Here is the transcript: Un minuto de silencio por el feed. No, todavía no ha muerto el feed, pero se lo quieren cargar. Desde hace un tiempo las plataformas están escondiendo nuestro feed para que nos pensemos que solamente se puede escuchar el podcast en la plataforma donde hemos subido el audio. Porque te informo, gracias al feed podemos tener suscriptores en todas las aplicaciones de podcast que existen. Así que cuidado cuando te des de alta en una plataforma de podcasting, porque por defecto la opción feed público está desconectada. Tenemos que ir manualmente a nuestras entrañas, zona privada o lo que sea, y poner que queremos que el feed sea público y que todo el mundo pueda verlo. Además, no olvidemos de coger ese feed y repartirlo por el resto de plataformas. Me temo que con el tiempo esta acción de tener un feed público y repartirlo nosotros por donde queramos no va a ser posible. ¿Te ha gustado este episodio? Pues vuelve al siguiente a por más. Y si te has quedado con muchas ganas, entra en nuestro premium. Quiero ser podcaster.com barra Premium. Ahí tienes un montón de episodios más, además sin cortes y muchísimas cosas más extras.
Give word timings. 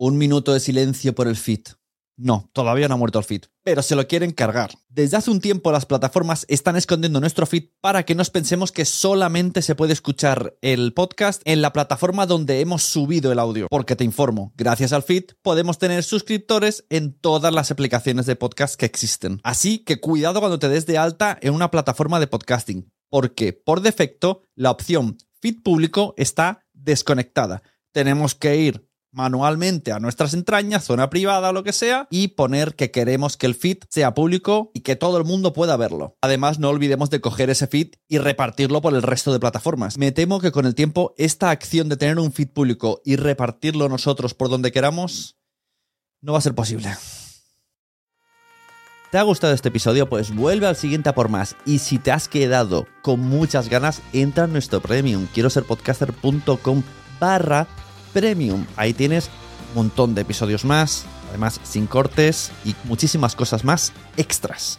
Un 0.00 0.16
minuto 0.16 0.52
de 0.52 0.60
silencio 0.60 1.12
por 1.12 1.26
el 1.26 1.34
feed. 1.34 1.62
No, 2.16 2.48
todavía 2.52 2.86
no 2.86 2.94
ha 2.94 2.98
muerto 2.98 3.18
el 3.18 3.24
feed, 3.24 3.46
pero 3.64 3.82
se 3.82 3.96
lo 3.96 4.06
quieren 4.06 4.30
cargar. 4.30 4.70
Desde 4.88 5.16
hace 5.16 5.28
un 5.32 5.40
tiempo 5.40 5.72
las 5.72 5.86
plataformas 5.86 6.46
están 6.48 6.76
escondiendo 6.76 7.18
nuestro 7.18 7.46
feed 7.46 7.70
para 7.80 8.04
que 8.04 8.14
nos 8.14 8.30
pensemos 8.30 8.70
que 8.70 8.84
solamente 8.84 9.60
se 9.60 9.74
puede 9.74 9.92
escuchar 9.92 10.56
el 10.62 10.94
podcast 10.94 11.42
en 11.44 11.62
la 11.62 11.72
plataforma 11.72 12.26
donde 12.26 12.60
hemos 12.60 12.84
subido 12.84 13.32
el 13.32 13.40
audio. 13.40 13.66
Porque 13.68 13.96
te 13.96 14.04
informo, 14.04 14.52
gracias 14.56 14.92
al 14.92 15.02
feed 15.02 15.24
podemos 15.42 15.78
tener 15.78 16.04
suscriptores 16.04 16.84
en 16.90 17.12
todas 17.12 17.52
las 17.52 17.72
aplicaciones 17.72 18.26
de 18.26 18.36
podcast 18.36 18.76
que 18.76 18.86
existen. 18.86 19.40
Así 19.42 19.80
que 19.80 19.98
cuidado 19.98 20.38
cuando 20.38 20.60
te 20.60 20.68
des 20.68 20.86
de 20.86 20.96
alta 20.96 21.36
en 21.40 21.54
una 21.54 21.72
plataforma 21.72 22.20
de 22.20 22.28
podcasting, 22.28 22.88
porque 23.10 23.52
por 23.52 23.80
defecto 23.80 24.42
la 24.54 24.70
opción 24.70 25.18
feed 25.40 25.60
público 25.64 26.14
está 26.16 26.64
desconectada. 26.72 27.62
Tenemos 27.92 28.34
que 28.34 28.56
ir 28.56 28.87
manualmente 29.12 29.92
a 29.92 30.00
nuestras 30.00 30.34
entrañas, 30.34 30.84
zona 30.84 31.10
privada 31.10 31.50
o 31.50 31.52
lo 31.52 31.64
que 31.64 31.72
sea, 31.72 32.06
y 32.10 32.28
poner 32.28 32.74
que 32.74 32.90
queremos 32.90 33.36
que 33.36 33.46
el 33.46 33.54
feed 33.54 33.78
sea 33.88 34.14
público 34.14 34.70
y 34.74 34.80
que 34.80 34.96
todo 34.96 35.18
el 35.18 35.24
mundo 35.24 35.52
pueda 35.52 35.76
verlo. 35.76 36.16
Además, 36.20 36.58
no 36.58 36.68
olvidemos 36.68 37.10
de 37.10 37.20
coger 37.20 37.50
ese 37.50 37.66
feed 37.66 37.92
y 38.08 38.18
repartirlo 38.18 38.80
por 38.80 38.94
el 38.94 39.02
resto 39.02 39.32
de 39.32 39.40
plataformas. 39.40 39.98
Me 39.98 40.12
temo 40.12 40.40
que 40.40 40.52
con 40.52 40.66
el 40.66 40.74
tiempo 40.74 41.14
esta 41.16 41.50
acción 41.50 41.88
de 41.88 41.96
tener 41.96 42.18
un 42.18 42.32
feed 42.32 42.48
público 42.48 43.00
y 43.04 43.16
repartirlo 43.16 43.88
nosotros 43.88 44.34
por 44.34 44.48
donde 44.48 44.72
queramos 44.72 45.36
no 46.20 46.32
va 46.32 46.38
a 46.38 46.42
ser 46.42 46.54
posible. 46.54 46.90
¿Te 49.10 49.16
ha 49.16 49.22
gustado 49.22 49.54
este 49.54 49.68
episodio? 49.68 50.08
Pues 50.08 50.34
vuelve 50.34 50.66
al 50.66 50.76
siguiente 50.76 51.08
a 51.08 51.14
por 51.14 51.30
más. 51.30 51.56
Y 51.64 51.78
si 51.78 51.98
te 51.98 52.12
has 52.12 52.28
quedado 52.28 52.86
con 53.02 53.20
muchas 53.20 53.70
ganas, 53.70 54.02
entra 54.12 54.44
en 54.44 54.52
nuestro 54.52 54.80
premium. 54.80 55.26
Quiero 55.32 55.48
ser 55.48 55.64
podcaster.com 55.64 56.82
barra 57.18 57.66
Premium. 58.12 58.66
Ahí 58.76 58.92
tienes 58.92 59.30
un 59.70 59.84
montón 59.84 60.14
de 60.14 60.22
episodios 60.22 60.64
más, 60.64 61.04
además 61.28 61.60
sin 61.64 61.86
cortes 61.86 62.50
y 62.64 62.74
muchísimas 62.84 63.34
cosas 63.34 63.64
más 63.64 63.92
extras. 64.16 64.78